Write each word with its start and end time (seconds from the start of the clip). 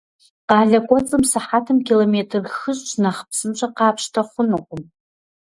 Къалэ 0.47 0.79
кӏуэцӏым 0.87 1.23
сыхьэтым 1.31 1.77
километр 1.87 2.41
хыщӏ 2.57 2.91
нэхъ 3.01 3.21
псынщӏэ 3.29 3.67
къапщтэ 3.77 4.21
хъунукъым. 4.29 4.83